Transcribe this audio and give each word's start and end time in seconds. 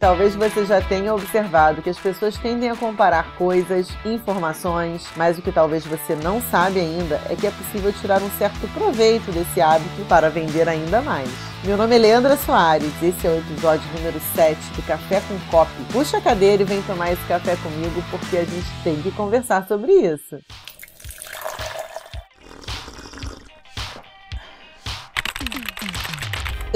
Talvez 0.00 0.36
você 0.36 0.64
já 0.64 0.80
tenha 0.80 1.12
observado 1.12 1.82
que 1.82 1.90
as 1.90 1.98
pessoas 1.98 2.38
tendem 2.38 2.70
a 2.70 2.76
comparar 2.76 3.34
coisas, 3.34 3.88
informações, 4.04 5.04
mas 5.16 5.36
o 5.36 5.42
que 5.42 5.50
talvez 5.50 5.84
você 5.84 6.14
não 6.14 6.40
sabe 6.40 6.78
ainda 6.78 7.20
é 7.28 7.34
que 7.34 7.48
é 7.48 7.50
possível 7.50 7.92
tirar 7.92 8.22
um 8.22 8.30
certo 8.38 8.68
proveito 8.72 9.32
desse 9.32 9.60
hábito 9.60 10.04
para 10.08 10.30
vender 10.30 10.68
ainda 10.68 11.02
mais. 11.02 11.28
Meu 11.64 11.76
nome 11.76 11.96
é 11.96 11.98
Leandra 11.98 12.36
Soares, 12.36 12.92
esse 13.02 13.26
é 13.26 13.30
o 13.30 13.38
episódio 13.38 13.92
número 13.96 14.20
7 14.36 14.56
do 14.76 14.86
Café 14.86 15.20
com 15.22 15.36
Cop. 15.50 15.68
Puxa 15.92 16.18
a 16.18 16.20
cadeira 16.20 16.62
e 16.62 16.64
vem 16.64 16.80
tomar 16.82 17.10
esse 17.10 17.26
café 17.26 17.56
comigo 17.56 18.00
porque 18.08 18.36
a 18.36 18.44
gente 18.44 18.68
tem 18.84 19.02
que 19.02 19.10
conversar 19.10 19.66
sobre 19.66 19.90
isso. 19.90 20.38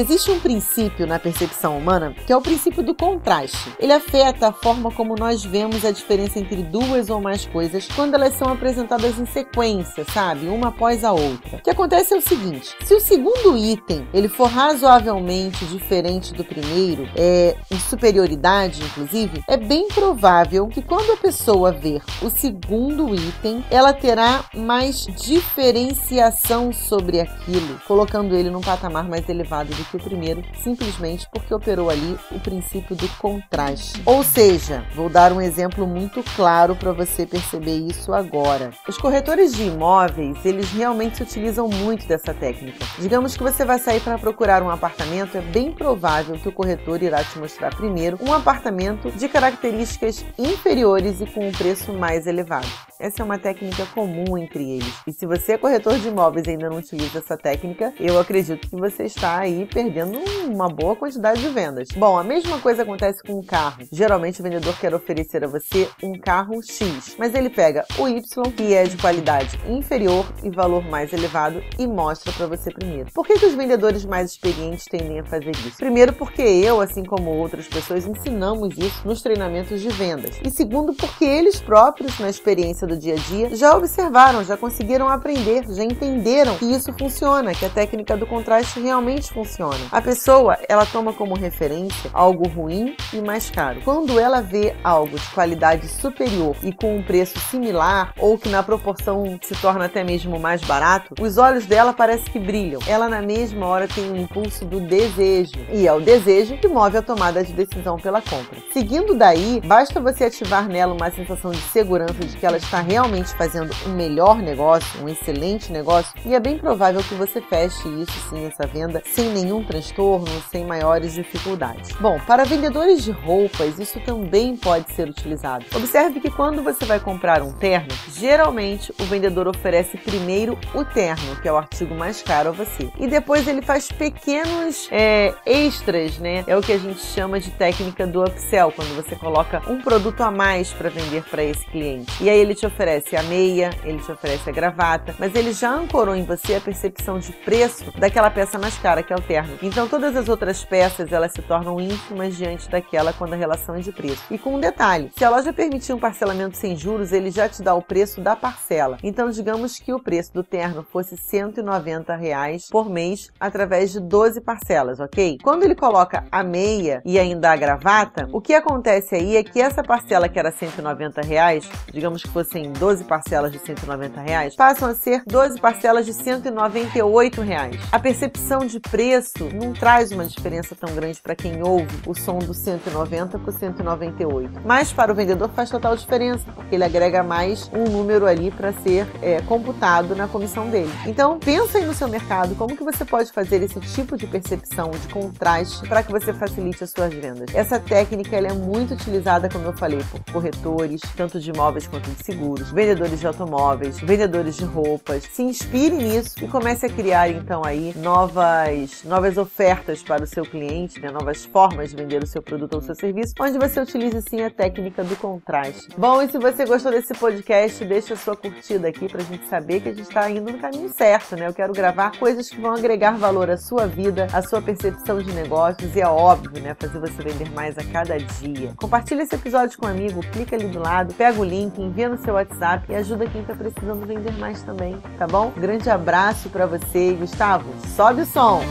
Existe 0.00 0.30
um 0.30 0.40
princípio 0.40 1.06
na 1.06 1.18
percepção 1.18 1.76
humana 1.76 2.14
que 2.26 2.32
é 2.32 2.36
o 2.36 2.40
princípio 2.40 2.82
do 2.82 2.94
contraste. 2.94 3.70
Ele 3.78 3.92
afeta 3.92 4.48
a 4.48 4.52
forma 4.52 4.90
como 4.90 5.14
nós 5.14 5.44
vemos 5.44 5.84
a 5.84 5.90
diferença 5.90 6.38
entre 6.38 6.62
duas 6.62 7.10
ou 7.10 7.20
mais 7.20 7.44
coisas 7.44 7.86
quando 7.94 8.14
elas 8.14 8.32
são 8.32 8.50
apresentadas 8.50 9.18
em 9.18 9.26
sequência, 9.26 10.06
sabe? 10.10 10.48
Uma 10.48 10.68
após 10.68 11.04
a 11.04 11.12
outra. 11.12 11.58
O 11.58 11.62
que 11.62 11.68
acontece 11.68 12.14
é 12.14 12.16
o 12.16 12.22
seguinte: 12.22 12.74
se 12.82 12.94
o 12.94 13.00
segundo 13.00 13.58
item 13.58 14.08
ele 14.14 14.26
for 14.26 14.48
razoavelmente 14.48 15.66
diferente 15.66 16.32
do 16.32 16.46
primeiro, 16.46 17.06
é, 17.14 17.54
em 17.70 17.78
superioridade, 17.78 18.82
inclusive, 18.82 19.44
é 19.46 19.58
bem 19.58 19.88
provável 19.88 20.66
que 20.68 20.80
quando 20.80 21.12
a 21.12 21.16
pessoa 21.18 21.72
ver 21.72 22.00
o 22.22 22.30
segundo 22.30 23.14
item, 23.14 23.62
ela 23.70 23.92
terá 23.92 24.46
mais 24.56 25.04
diferenciação 25.04 26.72
sobre 26.72 27.20
aquilo, 27.20 27.78
colocando 27.86 28.34
ele 28.34 28.48
num 28.48 28.62
patamar 28.62 29.06
mais 29.06 29.28
elevado 29.28 29.74
do 29.74 29.89
que 29.90 29.96
o 29.96 30.00
primeiro, 30.00 30.42
simplesmente 30.62 31.28
porque 31.32 31.52
operou 31.52 31.90
ali 31.90 32.16
o 32.30 32.38
princípio 32.38 32.94
do 32.94 33.08
contraste. 33.16 34.00
Ou 34.06 34.22
seja, 34.22 34.84
vou 34.94 35.08
dar 35.08 35.32
um 35.32 35.40
exemplo 35.40 35.86
muito 35.86 36.22
claro 36.36 36.76
para 36.76 36.92
você 36.92 37.26
perceber 37.26 37.78
isso 37.78 38.12
agora. 38.12 38.70
Os 38.88 38.96
corretores 38.96 39.52
de 39.54 39.64
imóveis, 39.64 40.44
eles 40.44 40.70
realmente 40.72 41.16
se 41.16 41.22
utilizam 41.22 41.68
muito 41.68 42.06
dessa 42.06 42.32
técnica. 42.32 42.84
Digamos 42.98 43.36
que 43.36 43.42
você 43.42 43.64
vai 43.64 43.78
sair 43.78 44.00
para 44.00 44.18
procurar 44.18 44.62
um 44.62 44.70
apartamento, 44.70 45.36
é 45.36 45.40
bem 45.40 45.72
provável 45.72 46.38
que 46.38 46.48
o 46.48 46.52
corretor 46.52 47.02
irá 47.02 47.22
te 47.24 47.38
mostrar 47.38 47.74
primeiro 47.74 48.18
um 48.20 48.32
apartamento 48.32 49.10
de 49.10 49.28
características 49.28 50.24
inferiores 50.38 51.20
e 51.20 51.26
com 51.26 51.48
um 51.48 51.52
preço 51.52 51.92
mais 51.92 52.26
elevado. 52.26 52.89
Essa 53.00 53.22
é 53.22 53.24
uma 53.24 53.38
técnica 53.38 53.86
comum 53.94 54.36
entre 54.36 54.72
eles. 54.72 54.92
E 55.06 55.12
se 55.12 55.24
você 55.24 55.52
é 55.52 55.58
corretor 55.58 55.98
de 55.98 56.08
imóveis 56.08 56.46
e 56.46 56.50
ainda 56.50 56.68
não 56.68 56.76
utiliza 56.76 57.18
essa 57.18 57.34
técnica, 57.34 57.94
eu 57.98 58.18
acredito 58.18 58.68
que 58.68 58.76
você 58.76 59.04
está 59.04 59.38
aí 59.38 59.64
perdendo 59.64 60.18
uma 60.46 60.68
boa 60.68 60.94
quantidade 60.94 61.40
de 61.40 61.48
vendas. 61.48 61.88
Bom, 61.96 62.18
a 62.18 62.22
mesma 62.22 62.60
coisa 62.60 62.82
acontece 62.82 63.22
com 63.22 63.38
um 63.38 63.42
carro. 63.42 63.84
Geralmente 63.90 64.40
o 64.40 64.42
vendedor 64.42 64.78
quer 64.78 64.94
oferecer 64.94 65.42
a 65.42 65.48
você 65.48 65.88
um 66.02 66.12
carro 66.12 66.62
X, 66.62 67.16
mas 67.18 67.34
ele 67.34 67.48
pega 67.48 67.86
o 67.98 68.06
Y, 68.06 68.52
que 68.54 68.74
é 68.74 68.84
de 68.84 68.98
qualidade 68.98 69.58
inferior 69.66 70.30
e 70.44 70.50
valor 70.50 70.84
mais 70.84 71.10
elevado, 71.14 71.62
e 71.78 71.86
mostra 71.86 72.30
para 72.32 72.48
você 72.48 72.70
primeiro. 72.70 73.10
Por 73.14 73.26
que, 73.26 73.38
que 73.38 73.46
os 73.46 73.54
vendedores 73.54 74.04
mais 74.04 74.32
experientes 74.32 74.84
tendem 74.84 75.20
a 75.20 75.24
fazer 75.24 75.52
isso? 75.52 75.78
Primeiro, 75.78 76.12
porque 76.12 76.42
eu, 76.42 76.82
assim 76.82 77.02
como 77.02 77.30
outras 77.30 77.66
pessoas, 77.66 78.06
ensinamos 78.06 78.76
isso 78.76 79.08
nos 79.08 79.22
treinamentos 79.22 79.80
de 79.80 79.88
vendas. 79.88 80.38
E 80.44 80.50
segundo, 80.50 80.92
porque 80.92 81.24
eles 81.24 81.58
próprios, 81.60 82.18
na 82.18 82.28
experiência 82.28 82.89
do 82.90 82.98
dia 82.98 83.14
a 83.14 83.16
dia, 83.16 83.54
já 83.54 83.76
observaram, 83.76 84.42
já 84.42 84.56
conseguiram 84.56 85.08
aprender, 85.08 85.64
já 85.68 85.84
entenderam 85.84 86.56
que 86.56 86.64
isso 86.64 86.92
funciona, 86.98 87.54
que 87.54 87.64
a 87.64 87.70
técnica 87.70 88.16
do 88.16 88.26
contraste 88.26 88.80
realmente 88.80 89.32
funciona. 89.32 89.78
A 89.92 90.02
pessoa, 90.02 90.58
ela 90.68 90.84
toma 90.84 91.12
como 91.12 91.34
referência 91.34 92.10
algo 92.12 92.48
ruim 92.48 92.96
e 93.12 93.20
mais 93.20 93.48
caro. 93.48 93.80
Quando 93.84 94.18
ela 94.18 94.40
vê 94.40 94.74
algo 94.82 95.16
de 95.16 95.30
qualidade 95.30 95.86
superior 95.86 96.56
e 96.62 96.72
com 96.72 96.96
um 96.96 97.02
preço 97.02 97.38
similar 97.38 98.12
ou 98.18 98.36
que 98.36 98.48
na 98.48 98.62
proporção 98.62 99.38
se 99.42 99.54
torna 99.60 99.84
até 99.84 100.02
mesmo 100.02 100.38
mais 100.40 100.60
barato, 100.62 101.14
os 101.20 101.38
olhos 101.38 101.66
dela 101.66 101.92
parece 101.92 102.28
que 102.28 102.38
brilham. 102.38 102.80
Ela 102.86 103.08
na 103.08 103.22
mesma 103.22 103.66
hora 103.66 103.86
tem 103.86 104.10
um 104.10 104.16
impulso 104.16 104.64
do 104.64 104.80
desejo 104.80 105.52
e 105.72 105.86
é 105.86 105.92
o 105.92 106.00
desejo 106.00 106.56
que 106.58 106.66
move 106.66 106.96
a 106.96 107.02
tomada 107.02 107.44
de 107.44 107.52
decisão 107.52 107.98
pela 107.98 108.20
compra. 108.20 108.58
Seguindo 108.72 109.14
daí, 109.14 109.60
basta 109.64 110.00
você 110.00 110.24
ativar 110.24 110.68
nela 110.68 110.92
uma 110.92 111.10
sensação 111.10 111.52
de 111.52 111.60
segurança 111.60 112.14
de 112.14 112.36
que 112.36 112.46
ela 112.46 112.56
está 112.56 112.79
realmente 112.80 113.34
fazendo 113.34 113.70
um 113.86 113.90
melhor 113.90 114.38
negócio, 114.38 115.02
um 115.02 115.08
excelente 115.08 115.70
negócio, 115.70 116.12
e 116.24 116.34
é 116.34 116.40
bem 116.40 116.58
provável 116.58 117.02
que 117.02 117.14
você 117.14 117.40
feche 117.40 117.88
isso 118.00 118.30
sim, 118.30 118.46
essa 118.46 118.66
venda, 118.66 119.02
sem 119.04 119.28
nenhum 119.30 119.50
nenhum 119.50 119.64
transtorno, 119.64 120.28
sem 120.50 120.64
maiores 120.64 121.14
dificuldades. 121.14 121.90
Bom, 122.00 122.20
para 122.26 122.44
vendedores 122.44 123.02
de 123.02 123.10
roupas, 123.10 123.78
isso 123.78 123.98
também 124.00 124.56
pode 124.56 124.92
ser 124.92 125.08
utilizado. 125.08 125.64
Observe 125.74 126.20
que 126.20 126.30
quando 126.30 126.62
você 126.62 126.84
vai 126.84 127.00
comprar 127.00 127.42
um 127.42 127.52
terno, 127.52 127.88
geralmente 128.14 128.92
o 129.00 129.04
vendedor 129.04 129.48
oferece 129.48 129.96
primeiro 129.98 130.56
o 130.72 130.84
terno, 130.84 131.36
que 131.42 131.48
é 131.48 131.52
o 131.52 131.56
artigo 131.56 131.94
mais 131.94 132.22
caro 132.22 132.50
a 132.50 132.52
você, 132.52 132.88
e 132.98 133.08
depois 133.08 133.48
ele 133.48 133.60
faz 133.60 133.90
pequenos 133.90 134.88
é, 134.92 135.34
extras, 135.44 136.18
né? 136.18 136.44
É 136.46 136.56
o 136.56 136.62
que 136.62 136.72
a 136.72 136.78
gente 136.78 137.00
chama 137.00 137.40
de 137.40 137.50
técnica 137.50 138.06
do 138.06 138.22
upsell, 138.22 138.70
quando 138.70 138.94
você 138.94 139.16
coloca 139.16 139.62
um 139.68 139.80
produto 139.80 140.20
a 140.20 140.30
mais 140.30 140.72
para 140.72 140.88
vender 140.88 141.24
para 141.24 141.42
esse 141.42 141.64
cliente. 141.66 142.12
E 142.22 142.30
aí 142.30 142.38
ele 142.38 142.54
te 142.54 142.66
oferece 142.70 143.16
a 143.16 143.22
meia, 143.24 143.70
ele 143.84 143.98
te 143.98 144.10
oferece 144.10 144.48
a 144.48 144.52
gravata, 144.52 145.14
mas 145.18 145.34
ele 145.34 145.52
já 145.52 145.70
ancorou 145.70 146.14
em 146.14 146.24
você 146.24 146.54
a 146.54 146.60
percepção 146.60 147.18
de 147.18 147.32
preço 147.32 147.92
daquela 147.98 148.30
peça 148.30 148.58
mais 148.58 148.78
cara, 148.78 149.02
que 149.02 149.12
é 149.12 149.16
o 149.16 149.20
terno. 149.20 149.58
Então 149.62 149.88
todas 149.88 150.16
as 150.16 150.28
outras 150.28 150.64
peças 150.64 151.12
elas 151.12 151.32
se 151.32 151.42
tornam 151.42 151.80
ínfimas 151.80 152.36
diante 152.36 152.70
daquela 152.70 153.12
quando 153.12 153.34
a 153.34 153.36
relação 153.36 153.74
é 153.74 153.80
de 153.80 153.92
preço. 153.92 154.22
E 154.30 154.38
com 154.38 154.54
um 154.54 154.60
detalhe, 154.60 155.10
se 155.16 155.24
a 155.24 155.30
loja 155.30 155.52
permitir 155.52 155.92
um 155.92 155.98
parcelamento 155.98 156.56
sem 156.56 156.76
juros, 156.76 157.12
ele 157.12 157.30
já 157.30 157.48
te 157.48 157.62
dá 157.62 157.74
o 157.74 157.82
preço 157.82 158.20
da 158.20 158.36
parcela. 158.36 158.98
Então 159.02 159.30
digamos 159.30 159.78
que 159.78 159.92
o 159.92 160.00
preço 160.00 160.32
do 160.32 160.44
terno 160.44 160.86
fosse 160.90 161.16
190 161.16 162.14
reais 162.14 162.68
por 162.70 162.88
mês 162.88 163.30
através 163.38 163.90
de 163.92 164.00
12 164.00 164.40
parcelas, 164.40 165.00
ok? 165.00 165.38
Quando 165.42 165.64
ele 165.64 165.74
coloca 165.74 166.24
a 166.30 166.44
meia 166.44 167.02
e 167.04 167.18
ainda 167.18 167.50
a 167.50 167.56
gravata, 167.56 168.28
o 168.32 168.40
que 168.40 168.54
acontece 168.54 169.16
aí 169.16 169.36
é 169.36 169.42
que 169.42 169.60
essa 169.60 169.82
parcela 169.82 170.28
que 170.28 170.38
era 170.38 170.52
190 170.52 171.20
reais, 171.22 171.68
digamos 171.92 172.22
que 172.22 172.28
fossem 172.60 172.72
12 172.72 173.04
parcelas 173.04 173.52
de 173.52 173.58
190 173.58 174.20
reais, 174.20 174.54
passam 174.54 174.88
a 174.88 174.94
ser 174.94 175.22
12 175.26 175.60
parcelas 175.60 176.04
de 176.04 176.12
198 176.12 177.40
reais. 177.40 177.76
A 177.90 177.98
percepção 177.98 178.66
de 178.66 178.78
preço 178.78 179.48
não 179.54 179.72
traz 179.72 180.12
uma 180.12 180.24
diferença 180.24 180.74
tão 180.74 180.94
grande 180.94 181.20
para 181.20 181.34
quem 181.34 181.62
ouve 181.62 181.88
o 182.06 182.14
som 182.14 182.38
do 182.38 182.52
190 182.52 183.38
para 183.38 183.50
o 183.50 183.52
198. 183.52 184.60
Mas 184.64 184.92
para 184.92 185.12
o 185.12 185.14
vendedor 185.14 185.50
faz 185.50 185.70
total 185.70 185.96
diferença, 185.96 186.44
porque 186.54 186.74
ele 186.74 186.84
agrega 186.84 187.22
mais 187.22 187.70
um 187.72 187.84
número 187.84 188.26
ali 188.26 188.50
para 188.50 188.72
ser 188.72 189.06
é, 189.22 189.40
computado 189.42 190.14
na 190.14 190.28
comissão 190.28 190.68
dele. 190.68 190.90
Então 191.06 191.38
pensa 191.38 191.78
aí 191.78 191.86
no 191.86 191.94
seu 191.94 192.08
mercado, 192.08 192.54
como 192.54 192.76
que 192.76 192.84
você 192.84 193.04
pode 193.04 193.32
fazer 193.32 193.62
esse 193.62 193.80
tipo 193.80 194.16
de 194.16 194.26
percepção, 194.26 194.90
de 194.90 195.08
contraste, 195.12 195.86
para 195.88 196.02
que 196.02 196.12
você 196.12 196.32
facilite 196.32 196.84
as 196.84 196.90
suas 196.90 197.12
vendas. 197.12 197.54
Essa 197.54 197.78
técnica 197.78 198.36
ela 198.36 198.48
é 198.48 198.52
muito 198.52 198.94
utilizada, 198.94 199.48
como 199.48 199.64
eu 199.64 199.72
falei, 199.72 200.00
por 200.10 200.20
corretores, 200.32 201.00
tanto 201.16 201.40
de 201.40 201.50
imóveis 201.50 201.86
quanto 201.86 202.10
de 202.10 202.24
seguros, 202.24 202.49
vendedores 202.58 203.20
de 203.20 203.26
automóveis, 203.26 204.00
vendedores 204.00 204.56
de 204.56 204.64
roupas. 204.64 205.24
Se 205.24 205.42
inspire 205.42 205.94
nisso 205.94 206.42
e 206.42 206.48
comece 206.48 206.86
a 206.86 206.88
criar 206.88 207.28
então 207.28 207.64
aí 207.64 207.94
novas, 207.96 209.02
novas 209.04 209.36
ofertas 209.36 210.02
para 210.02 210.24
o 210.24 210.26
seu 210.26 210.44
cliente, 210.44 211.00
né, 211.00 211.10
novas 211.10 211.44
formas 211.44 211.90
de 211.90 211.96
vender 211.96 212.22
o 212.22 212.26
seu 212.26 212.42
produto 212.42 212.74
ou 212.74 212.80
seu 212.80 212.94
serviço, 212.94 213.34
onde 213.40 213.58
você 213.58 213.80
utilize 213.80 214.20
sim 214.22 214.42
a 214.42 214.50
técnica 214.50 215.04
do 215.04 215.16
contraste. 215.16 215.88
Bom, 215.96 216.22
e 216.22 216.28
se 216.28 216.38
você 216.38 216.64
gostou 216.64 216.90
desse 216.92 217.14
podcast, 217.14 217.84
deixa 217.84 218.14
a 218.14 218.16
sua 218.16 218.36
curtida 218.36 218.88
aqui 218.88 219.08
para 219.08 219.20
a 219.20 219.24
gente 219.24 219.46
saber 219.48 219.80
que 219.80 219.88
a 219.88 219.92
gente 219.92 220.08
está 220.08 220.30
indo 220.30 220.50
no 220.50 220.58
caminho 220.58 220.88
certo, 220.88 221.36
né? 221.36 221.48
Eu 221.48 221.54
quero 221.54 221.72
gravar 221.72 222.18
coisas 222.18 222.48
que 222.48 222.60
vão 222.60 222.74
agregar 222.74 223.16
valor 223.16 223.50
à 223.50 223.56
sua 223.56 223.86
vida, 223.86 224.26
à 224.32 224.42
sua 224.42 224.60
percepção 224.60 225.22
de 225.22 225.32
negócios 225.32 225.94
e 225.94 226.00
é 226.00 226.06
óbvio, 226.06 226.62
né, 226.62 226.74
fazer 226.78 226.98
você 226.98 227.22
vender 227.22 227.50
mais 227.52 227.76
a 227.78 227.84
cada 227.84 228.18
dia. 228.18 228.72
Compartilha 228.76 229.22
esse 229.22 229.34
episódio 229.34 229.78
com 229.78 229.86
um 229.86 229.88
amigo, 229.88 230.20
clica 230.32 230.56
ali 230.56 230.68
do 230.68 230.78
lado, 230.78 231.14
pega 231.14 231.40
o 231.40 231.44
link, 231.44 231.80
envia 231.80 232.08
no 232.08 232.18
seu 232.18 232.36
WhatsApp 232.40 232.90
e 232.90 232.94
ajuda 232.94 233.26
quem 233.26 233.42
está 233.42 233.54
precisando 233.54 234.06
vender 234.06 234.32
mais 234.38 234.62
também, 234.62 234.96
tá 235.18 235.26
bom? 235.26 235.52
grande 235.56 235.90
abraço 235.90 236.48
para 236.48 236.66
você, 236.66 237.12
Gustavo. 237.12 237.70
Sobe 237.94 238.22
o 238.22 238.26
som. 238.26 238.62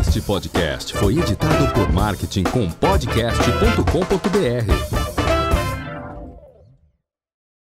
Este 0.00 0.20
podcast 0.20 0.92
foi 0.96 1.18
editado 1.18 1.72
por 1.72 1.92
marketing 1.92 2.44
com 2.44 2.68
podcast.com.br. 2.70 5.03